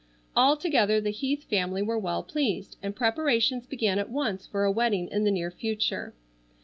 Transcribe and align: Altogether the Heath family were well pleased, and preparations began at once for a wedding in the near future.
Altogether 0.35 0.99
the 0.99 1.11
Heath 1.11 1.43
family 1.47 1.83
were 1.83 1.99
well 1.99 2.23
pleased, 2.23 2.75
and 2.81 2.95
preparations 2.95 3.67
began 3.67 3.99
at 3.99 4.09
once 4.09 4.47
for 4.47 4.63
a 4.63 4.71
wedding 4.71 5.07
in 5.09 5.25
the 5.25 5.29
near 5.31 5.51
future. 5.51 6.15